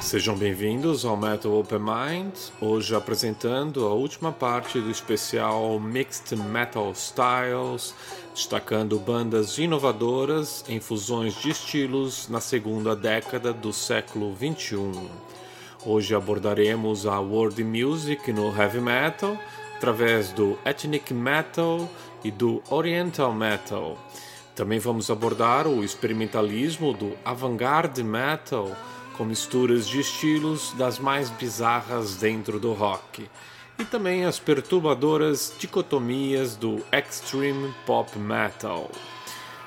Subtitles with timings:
[0.00, 6.92] Sejam bem-vindos ao Metal Open Mind, hoje apresentando a última parte do especial Mixed Metal
[6.92, 7.94] Styles,
[8.34, 15.08] destacando bandas inovadoras em fusões de estilos na segunda década do século XXI.
[15.86, 19.38] Hoje abordaremos a world music no heavy metal
[19.76, 21.88] através do ethnic metal
[22.22, 23.98] e do oriental metal.
[24.54, 28.70] Também vamos abordar o experimentalismo do avant-garde metal
[29.16, 33.28] com misturas de estilos das mais bizarras dentro do rock.
[33.78, 38.90] E também as perturbadoras dicotomias do extreme pop metal.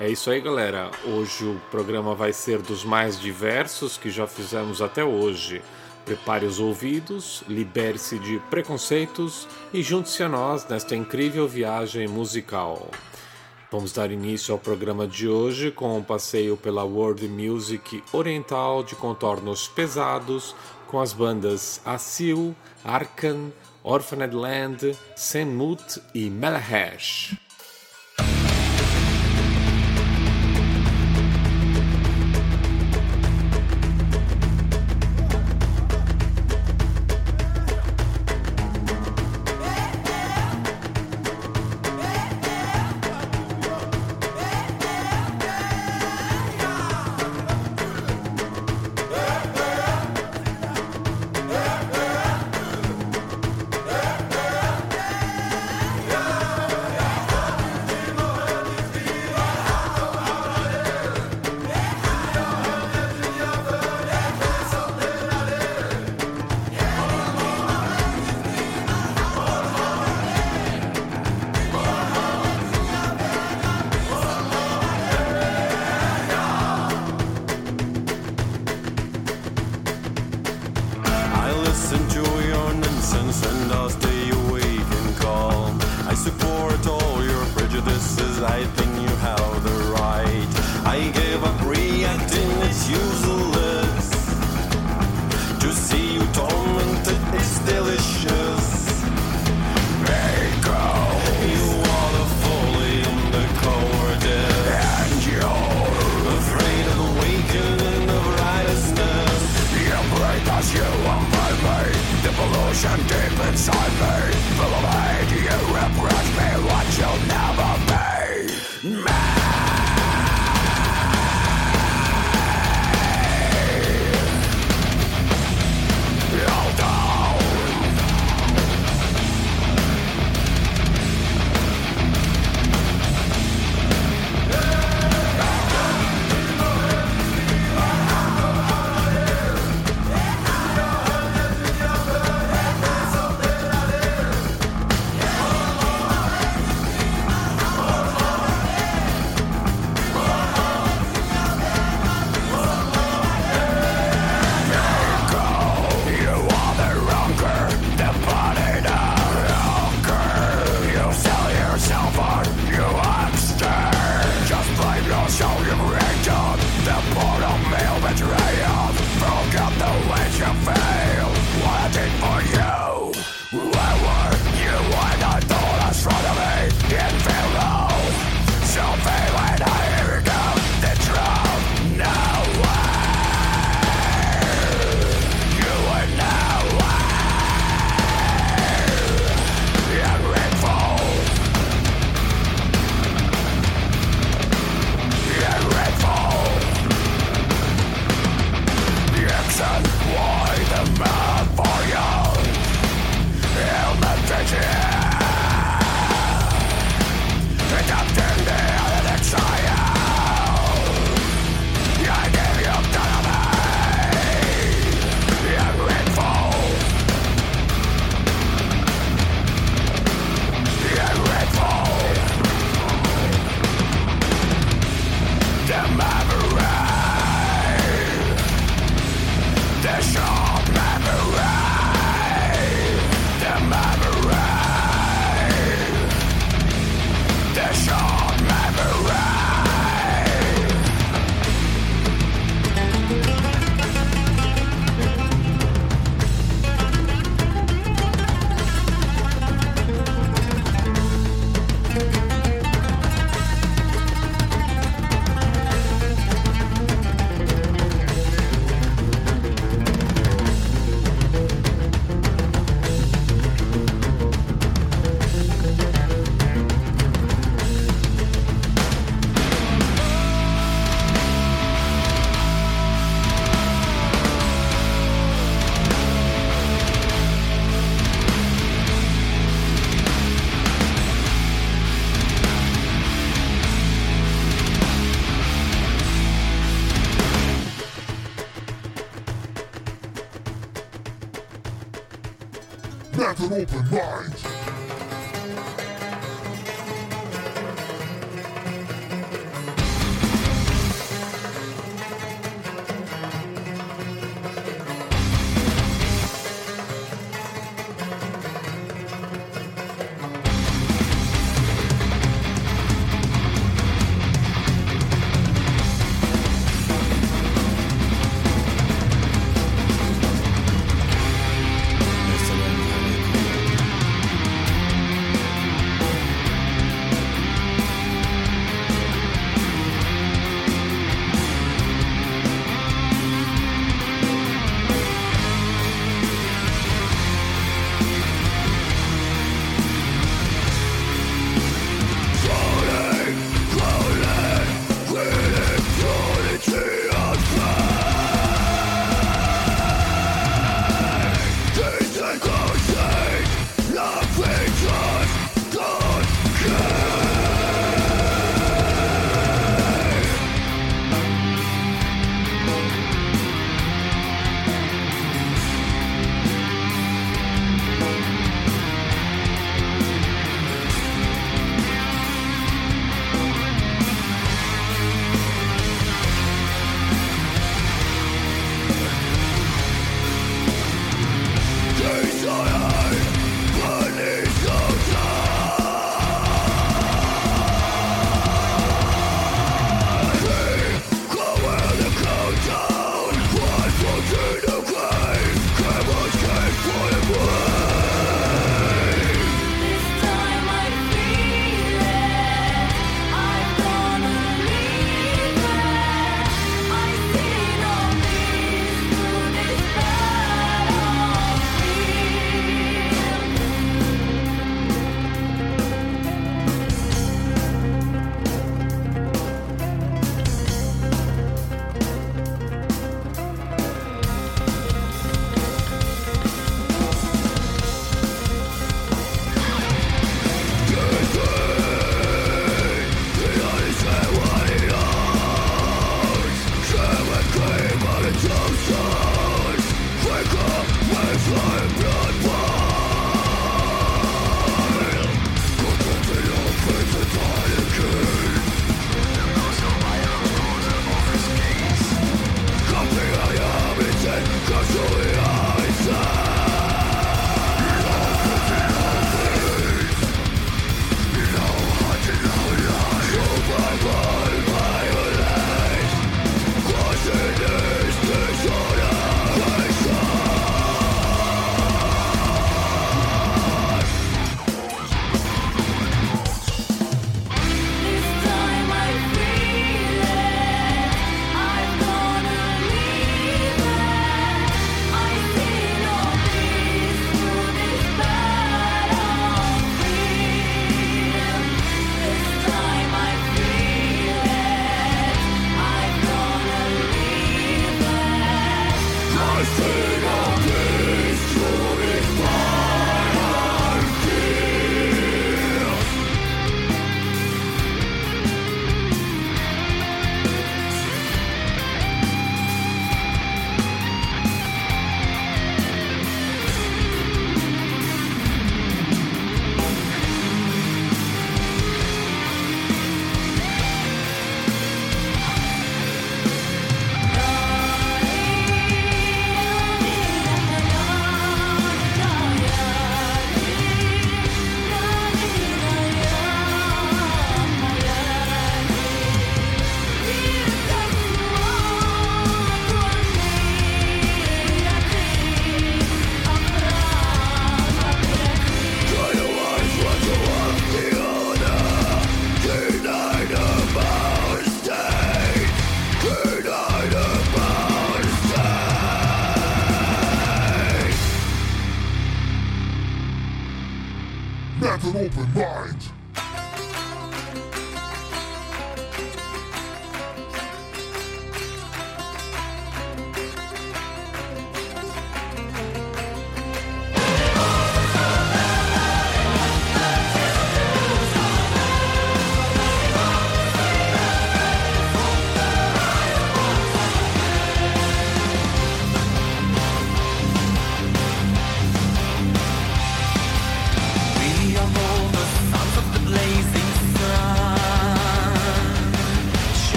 [0.00, 0.90] É isso aí, galera.
[1.04, 5.62] Hoje o programa vai ser dos mais diversos que já fizemos até hoje.
[6.04, 12.90] Prepare os ouvidos, libere-se de preconceitos e junte-se a nós nesta incrível viagem musical.
[13.72, 18.94] Vamos dar início ao programa de hoje com um passeio pela world music oriental de
[18.94, 20.54] contornos pesados
[20.88, 23.50] com as bandas Asil, Arkan,
[23.82, 27.34] Orphaned Land, Senmut e Melahash.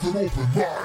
[0.00, 0.79] Have open mind.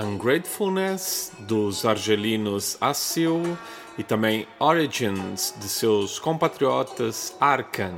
[0.00, 3.58] Ungratefulness dos argelinos Assil
[3.98, 7.94] e também Origins de seus compatriotas Arkan.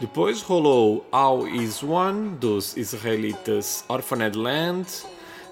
[0.00, 4.86] Depois rolou All Is One dos israelitas Orphaned Land,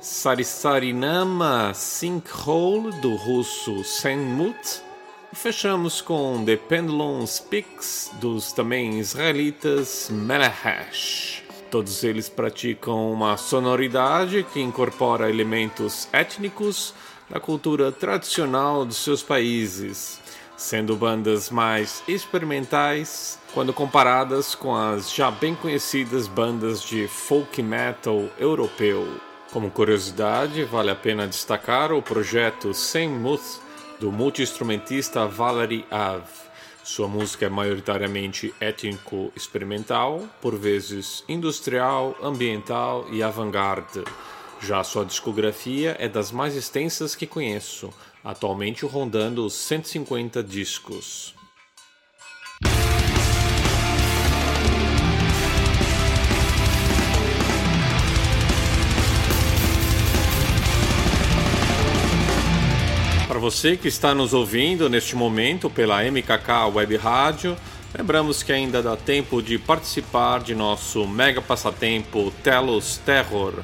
[0.00, 4.82] Sarisarinama Sinkhole do russo Senmut
[5.32, 11.43] e fechamos com The Pendulum Speaks dos também israelitas Melahash.
[11.74, 16.94] Todos eles praticam uma sonoridade que incorpora elementos étnicos
[17.28, 20.20] da cultura tradicional dos seus países,
[20.56, 28.28] sendo bandas mais experimentais quando comparadas com as já bem conhecidas bandas de folk metal
[28.38, 29.08] europeu.
[29.52, 32.70] Como curiosidade, vale a pena destacar o projeto
[33.20, 33.60] Muth
[33.98, 36.43] do multiinstrumentista Valery Av
[36.84, 44.04] sua música é maioritariamente étnico-experimental, por vezes industrial, ambiental e avant-garde.
[44.60, 47.88] Já sua discografia é das mais extensas que conheço,
[48.22, 51.34] atualmente rondando os 150 discos.
[63.38, 67.56] Você que está nos ouvindo neste momento pela MKK Web Rádio,
[67.96, 73.54] lembramos que ainda dá tempo de participar de nosso mega passatempo Telos Terror,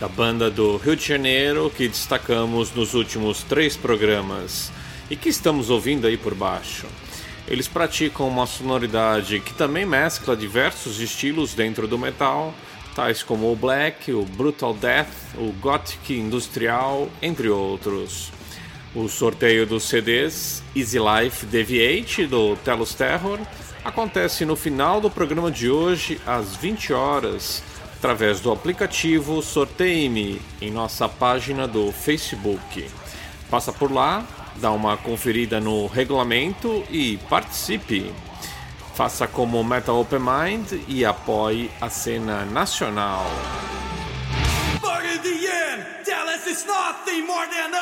[0.00, 4.72] da banda do Rio de Janeiro que destacamos nos últimos três programas
[5.08, 6.86] e que estamos ouvindo aí por baixo.
[7.46, 12.54] Eles praticam uma sonoridade que também mescla diversos estilos dentro do metal,
[12.94, 18.32] tais como o black, o brutal death, o gothic industrial, entre outros.
[18.94, 23.40] O sorteio dos CDs Easy Life Deviate do Telos Terror
[23.84, 27.60] acontece no final do programa de hoje às 20 horas
[27.96, 32.86] através do aplicativo Sorteie-me em nossa página do Facebook.
[33.50, 34.24] Passa por lá,
[34.56, 38.12] dá uma conferida no regulamento e participe.
[38.94, 43.26] Faça como Metal Open Mind e apoie a cena nacional.
[44.84, 47.74] But in the end, Dallas is nothing more than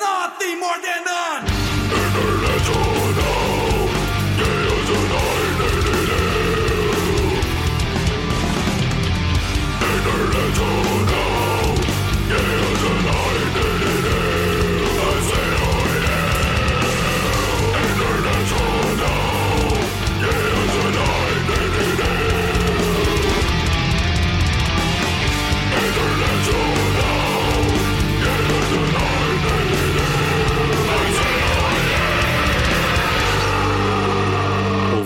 [0.00, 1.49] not the more than none.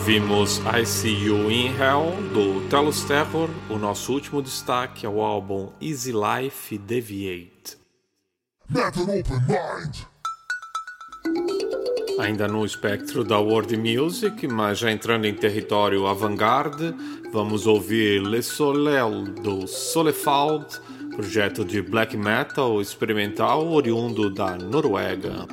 [0.05, 3.49] Ouvimos I See You in Hell do Telos Terror.
[3.71, 7.79] O nosso último destaque é o álbum Easy Life Deviate.
[12.19, 16.95] Ainda no espectro da world music, mas já entrando em território avant-garde,
[17.33, 20.67] vamos ouvir Le Soleil do Solefald,
[21.17, 25.49] projeto de black metal experimental oriundo da Noruega.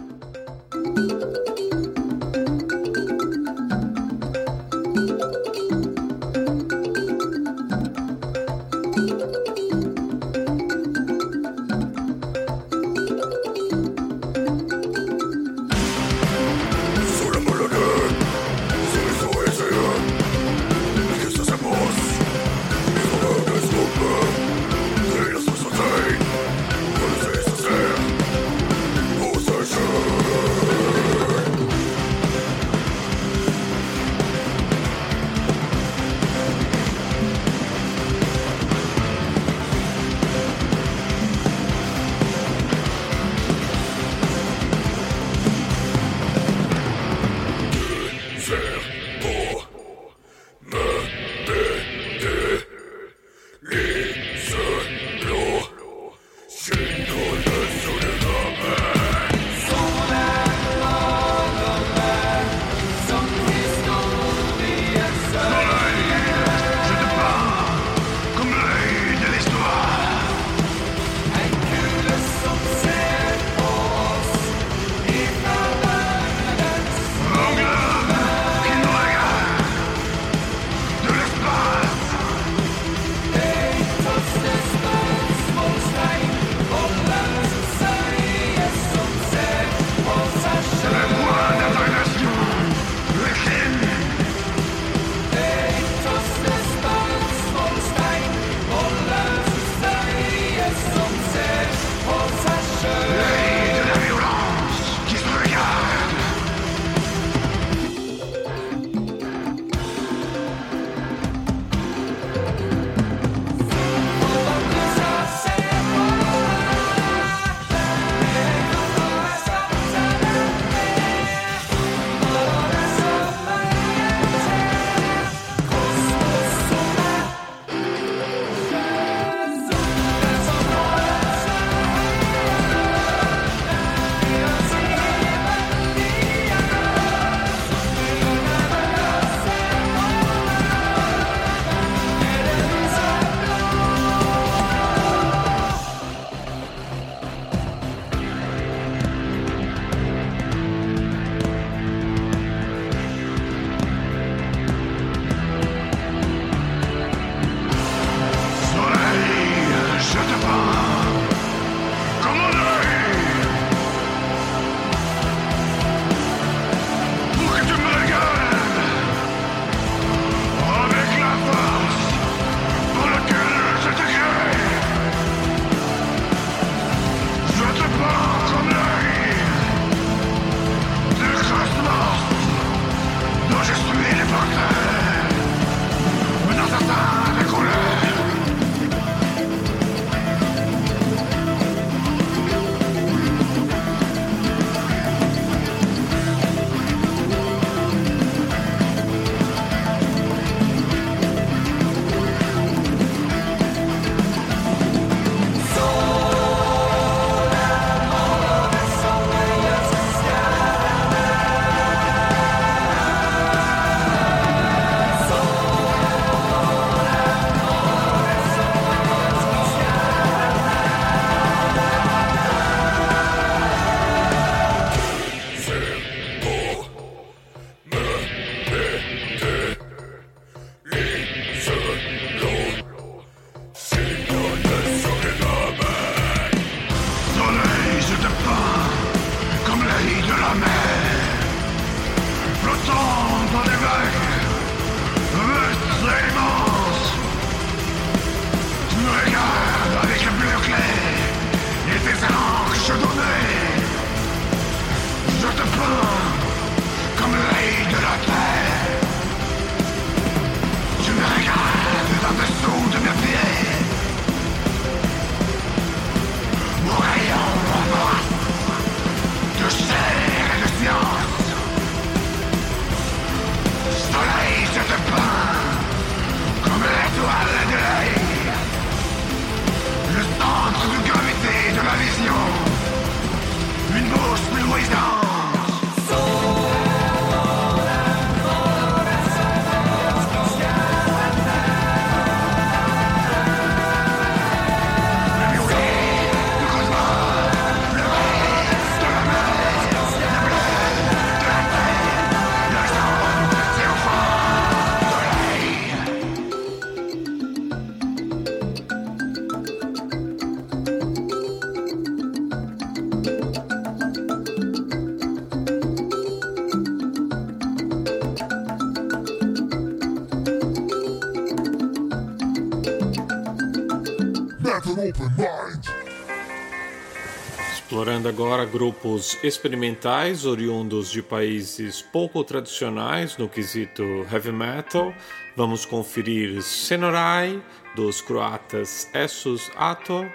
[328.01, 335.13] Explorando agora grupos experimentais oriundos de países pouco tradicionais no quesito heavy metal,
[335.55, 337.61] vamos conferir Senorai,
[337.95, 340.27] dos croatas Essus Ator,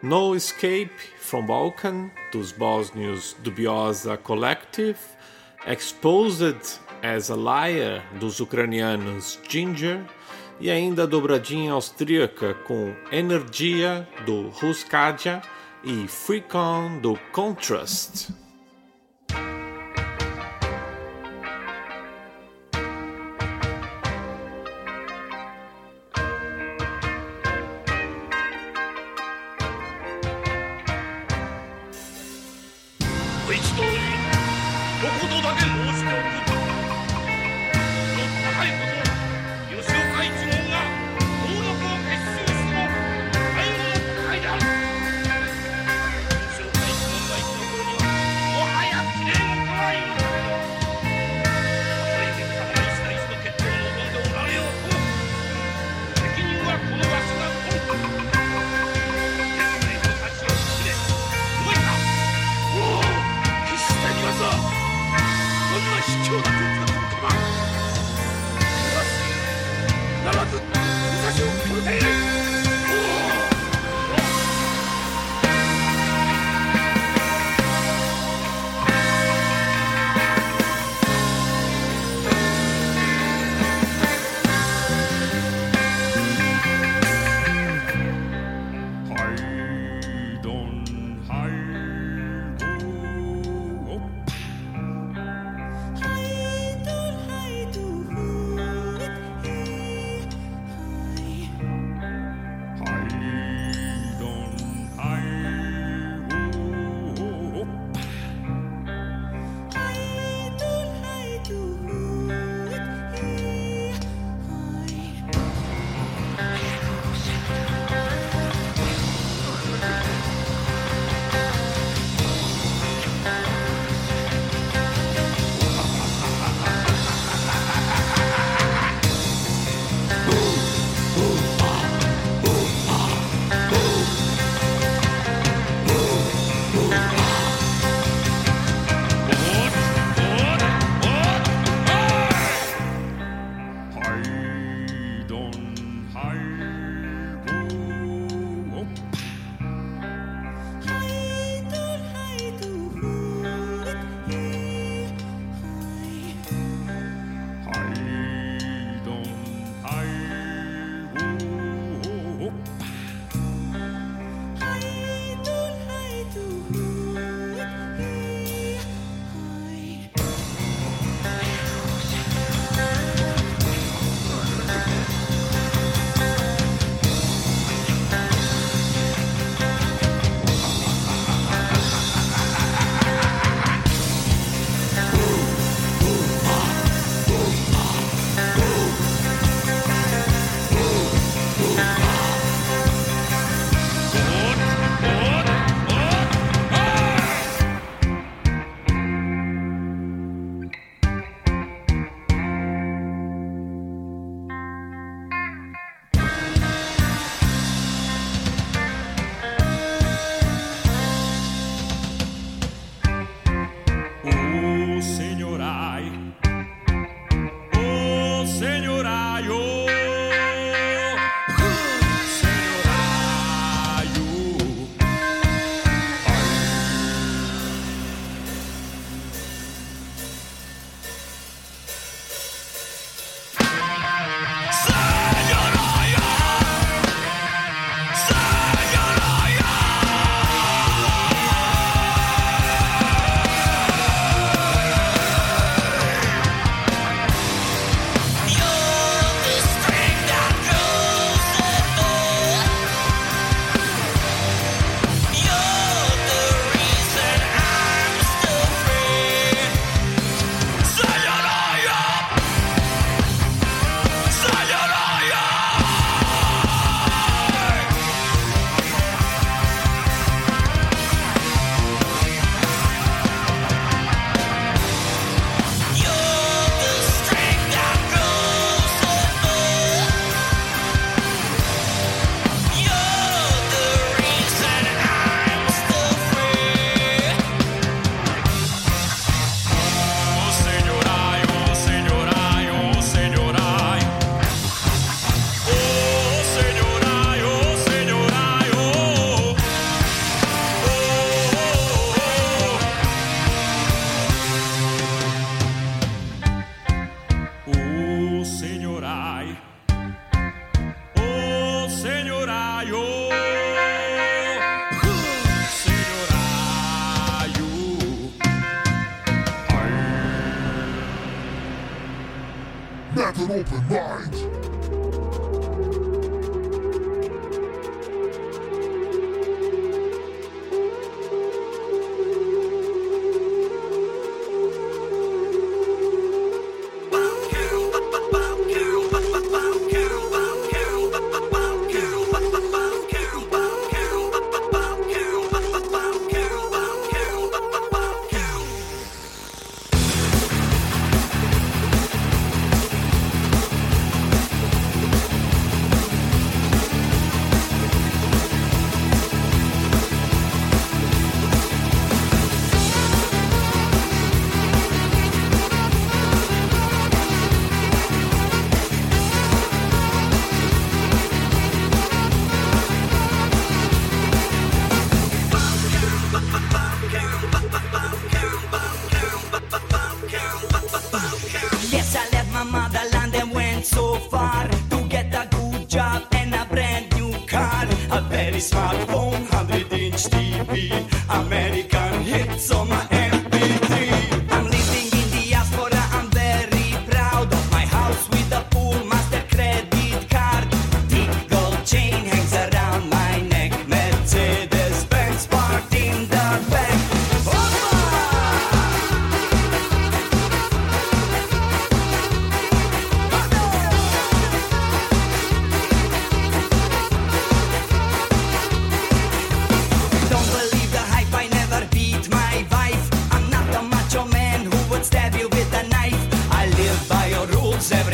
[0.00, 5.00] No Escape from Balkan, dos bósnios Dubiosa Collective,
[5.66, 10.04] Exposed as a Liar, dos ucranianos Ginger,
[10.60, 15.42] e ainda a dobradinha austríaca com Energia, do Ruskaja,
[15.84, 18.47] e Freakon, do Contrast.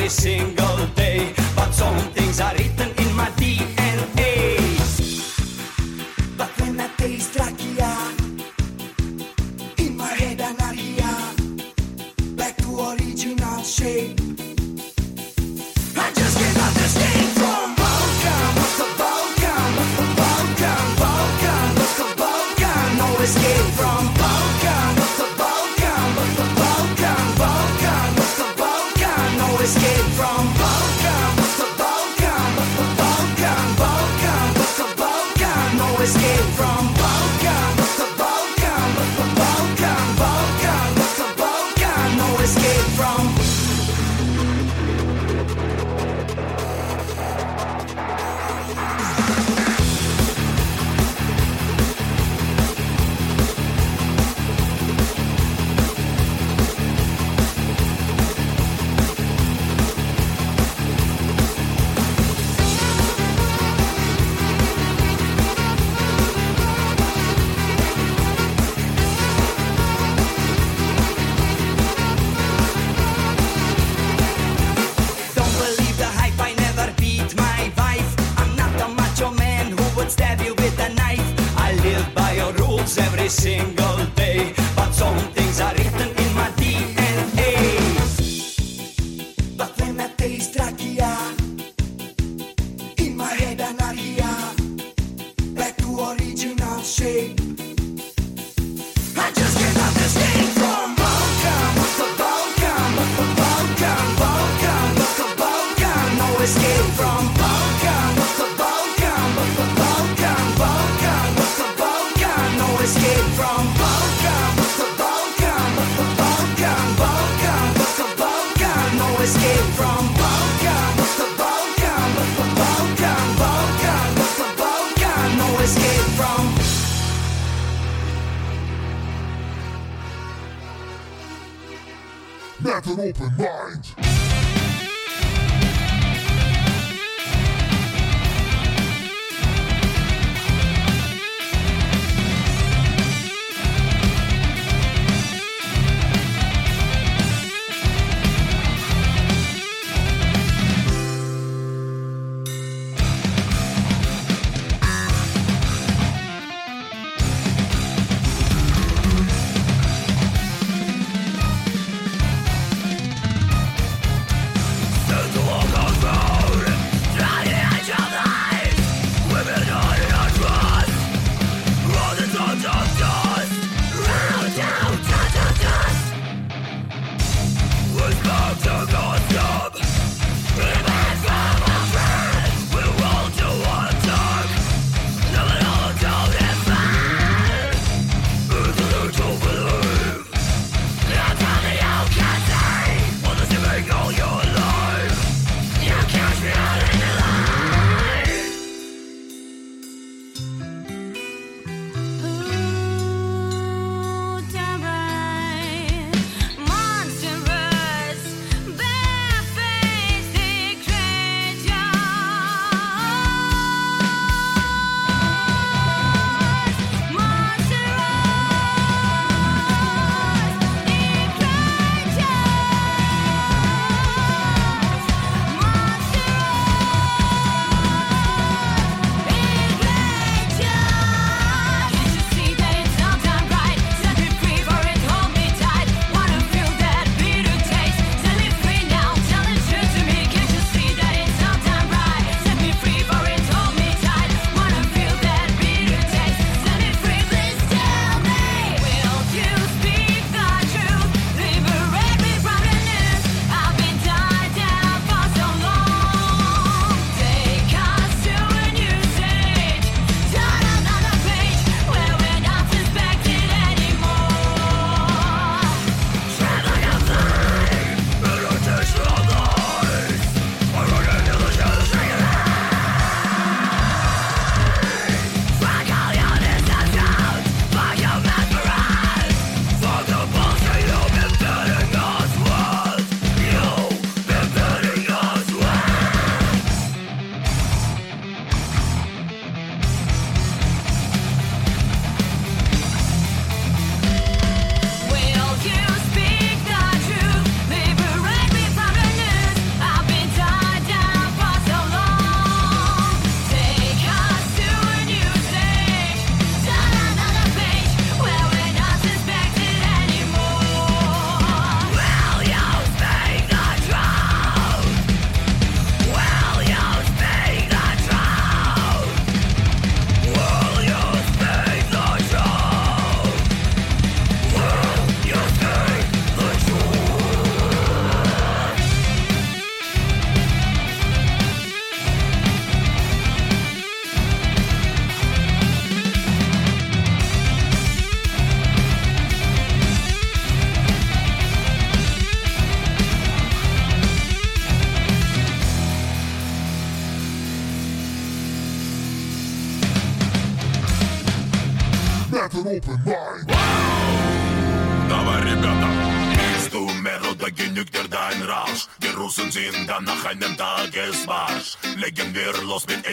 [0.04, 0.63] every single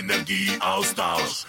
[0.01, 1.40] Energieaustausch.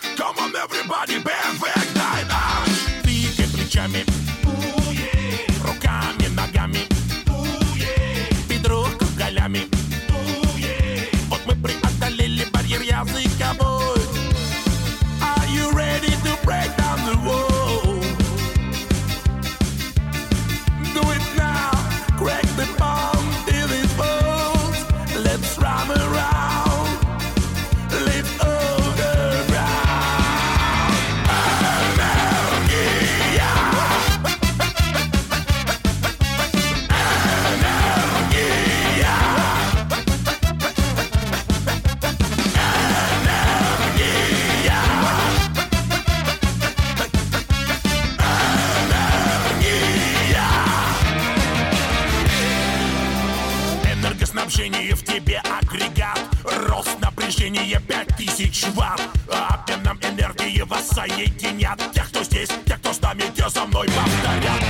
[57.73, 59.01] Лишние пять тысяч ватт
[59.31, 64.61] а Обменом энергии воссоединят Тех, кто здесь, тех, кто с нами, те за мной повторят.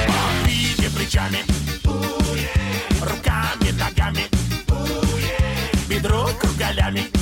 [0.44, 1.38] Повиди плечами.
[3.00, 4.26] Руками, ногами.
[5.88, 7.21] Бедро кругалями.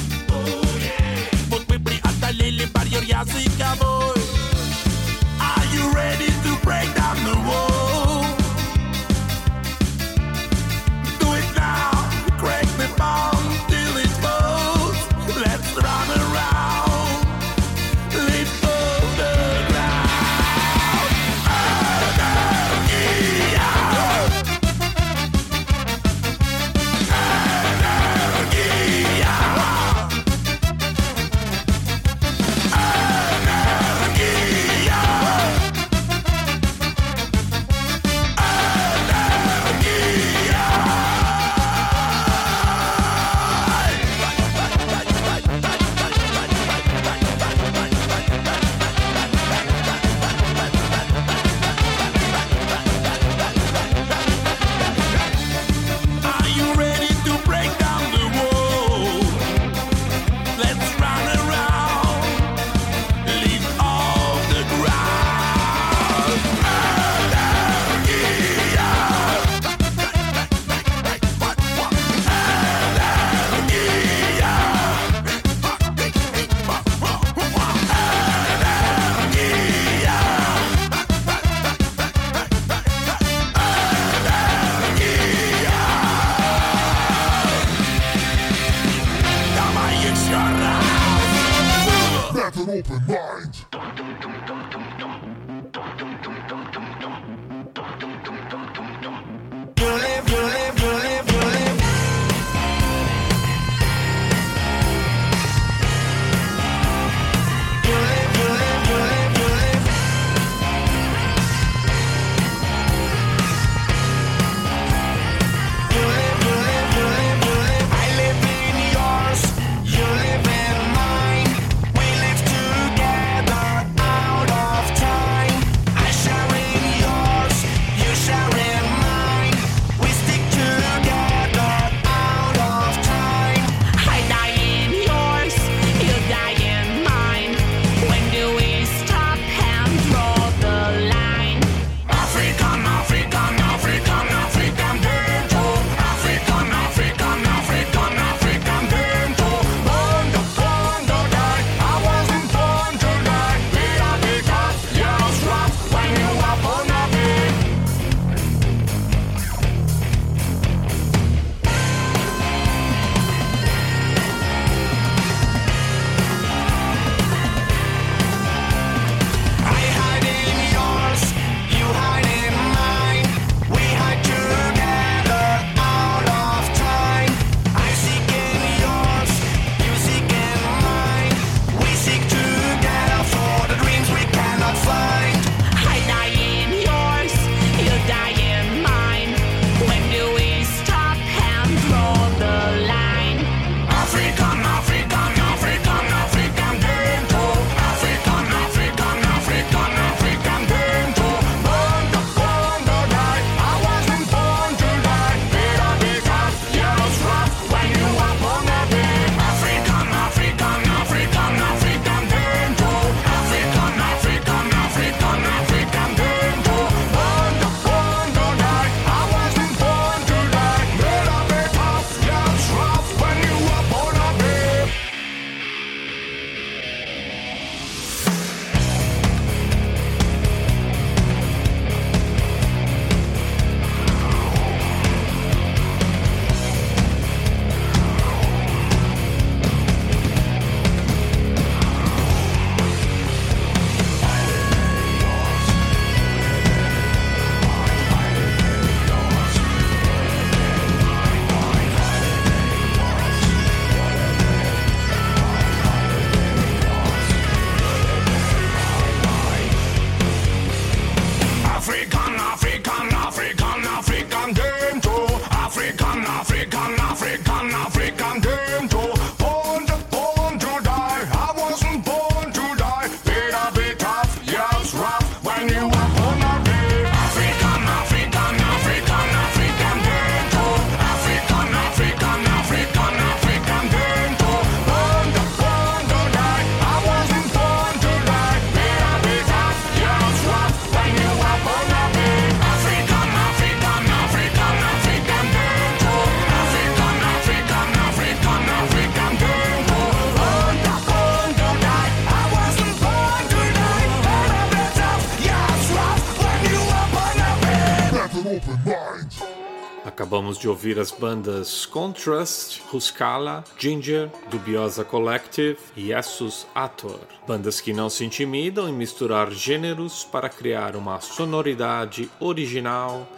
[310.50, 317.20] Acabamos de ouvir as bandas Contrast, Ruskala, Ginger, Dubiosa Collective e Essus Ator.
[317.46, 323.28] Bandas que não se intimidam em misturar gêneros para criar uma sonoridade original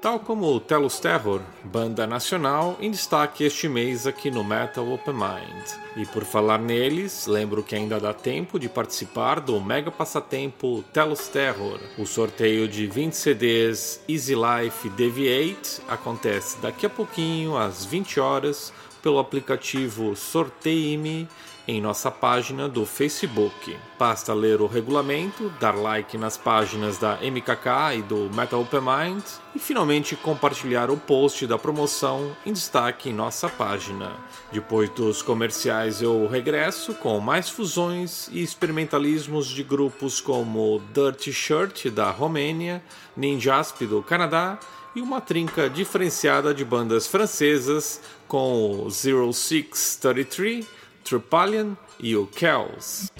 [0.00, 5.12] tal como o Telos Terror, banda nacional em destaque este mês aqui no Metal Open
[5.12, 5.64] Mind.
[5.94, 11.28] E por falar neles, lembro que ainda dá tempo de participar do mega passatempo Telos
[11.28, 11.78] Terror.
[11.98, 18.72] O sorteio de 20 CDs Easy Life Deviate acontece daqui a pouquinho às 20 horas
[19.02, 21.28] pelo aplicativo Sorteime
[21.70, 23.76] em nossa página do Facebook.
[23.96, 29.22] Basta ler o regulamento, dar like nas páginas da MKK e do Metal Open Mind
[29.54, 34.16] e finalmente compartilhar o post da promoção em destaque em nossa página.
[34.50, 41.86] Depois dos comerciais eu regresso com mais fusões e experimentalismos de grupos como Dirty Shirt
[41.90, 42.82] da Romênia,
[43.16, 44.58] Ninjasp do Canadá
[44.96, 53.10] e uma trinca diferenciada de bandas francesas com o 0633 Trupalian e o Kells.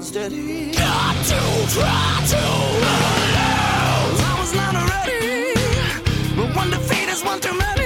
[0.00, 0.72] unsteady.
[0.72, 1.40] Got to
[1.74, 2.42] try to
[2.84, 4.20] lose.
[4.22, 5.52] I was not ready,
[6.36, 7.79] but one defeat is one too many.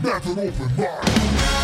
[0.00, 1.57] Metal Open Mind.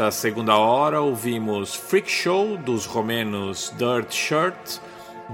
[0.00, 4.78] Início a esta segunda hora, ouvimos Freak Show dos romenos Dirt Shirt,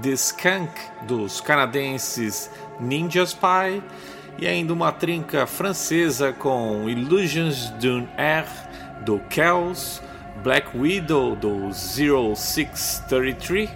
[0.01, 0.71] The Skunk
[1.03, 3.81] dos canadenses Ninja Spy
[4.37, 8.45] e ainda uma trinca francesa com Illusions d'un Air
[9.05, 10.01] do Kells,
[10.43, 13.69] Black Widow do 0633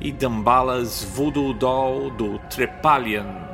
[0.00, 3.45] e Dambalas Voodoo Doll do Trepalian.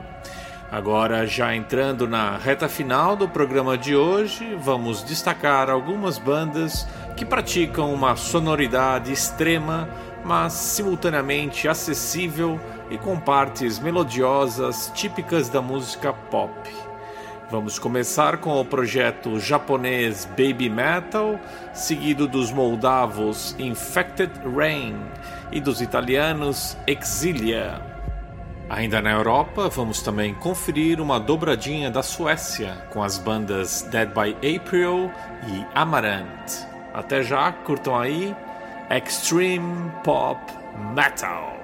[0.72, 7.26] Agora, já entrando na reta final do programa de hoje, vamos destacar algumas bandas que
[7.26, 9.86] praticam uma sonoridade extrema,
[10.24, 12.58] mas simultaneamente acessível
[12.90, 16.50] e com partes melodiosas típicas da música pop.
[17.50, 21.38] Vamos começar com o projeto japonês Baby Metal,
[21.74, 24.96] seguido dos moldavos Infected Rain
[25.52, 27.91] e dos italianos Exilia.
[28.72, 34.34] Ainda na Europa, vamos também conferir uma dobradinha da Suécia com as bandas Dead by
[34.56, 35.12] April
[35.46, 36.66] e Amaranth.
[36.94, 38.34] Até já, curtam aí
[38.90, 40.40] Extreme Pop
[40.94, 41.62] Metal.「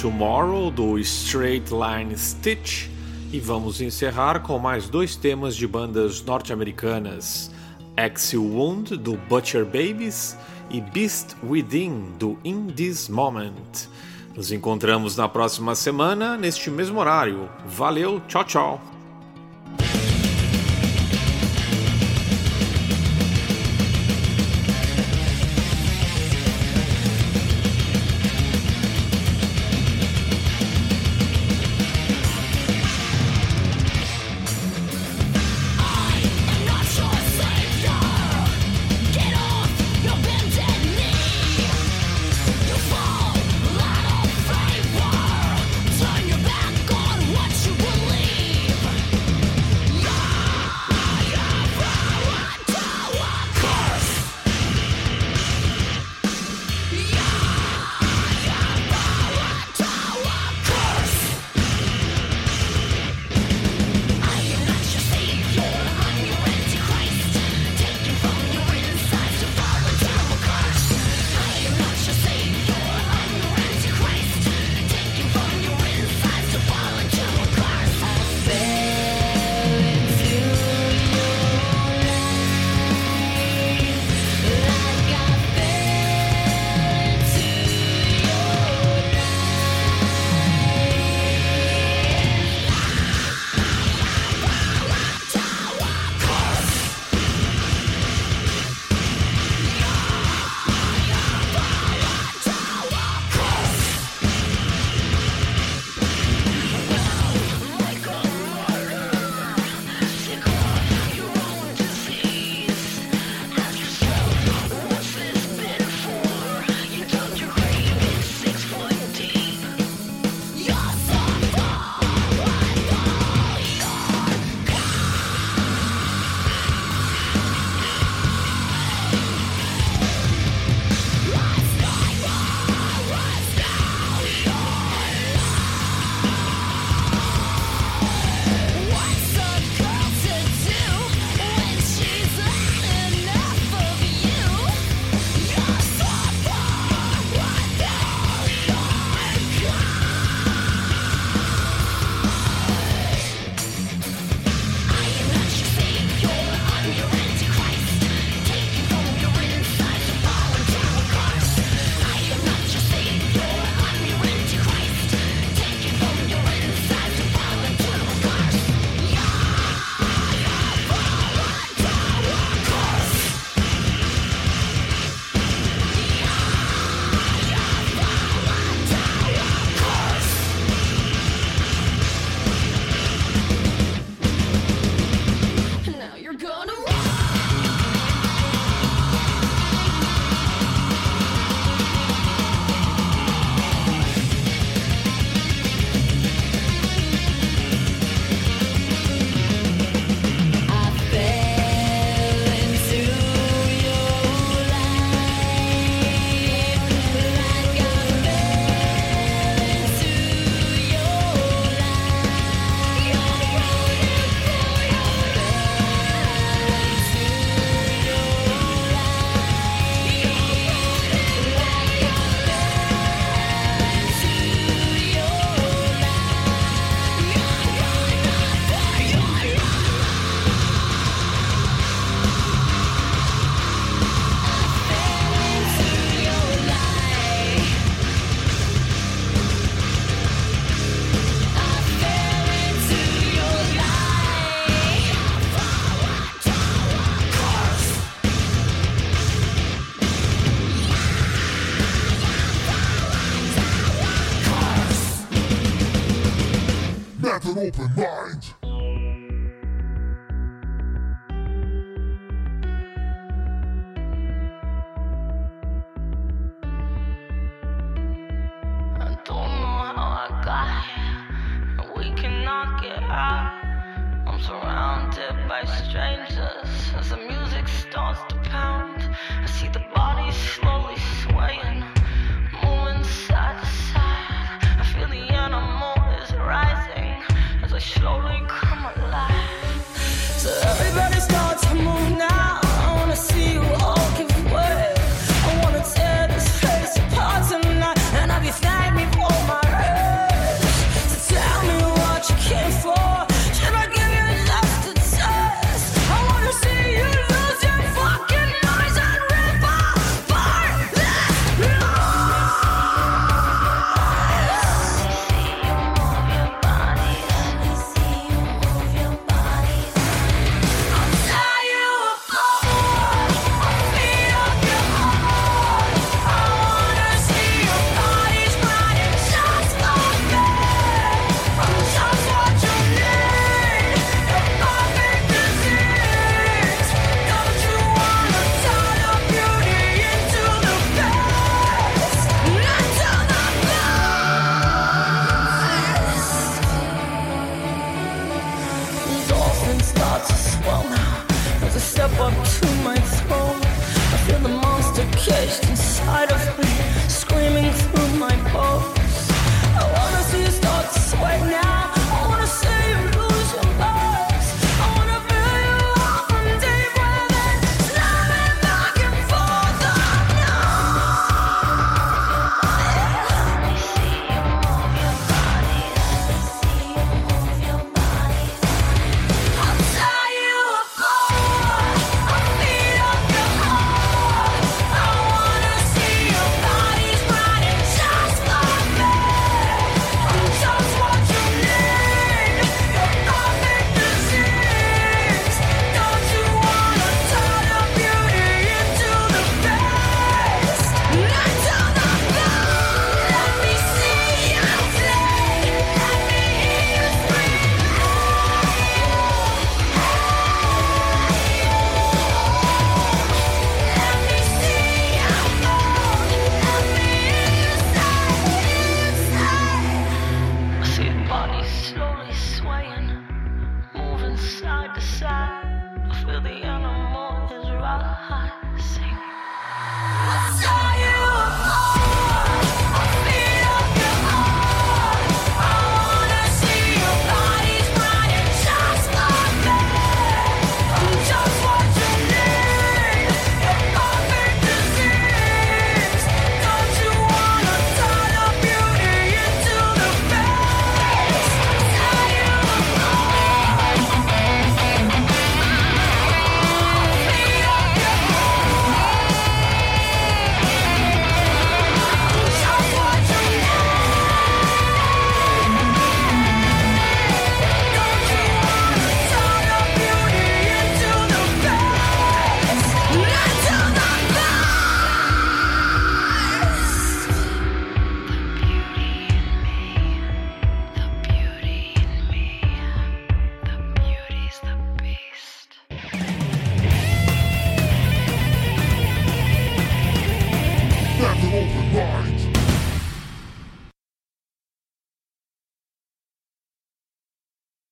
[0.00, 2.88] Tomorrow do Straight Line Stitch
[3.32, 7.50] e vamos encerrar com mais dois temas de bandas norte-americanas:
[7.96, 10.36] Axel Wound do Butcher Babies
[10.70, 13.88] e Beast Within do In This Moment.
[14.36, 17.48] Nos encontramos na próxima semana, neste mesmo horário.
[17.66, 18.95] Valeu, tchau, tchau!